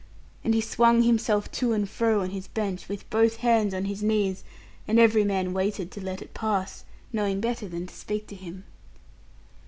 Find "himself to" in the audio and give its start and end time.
1.03-1.73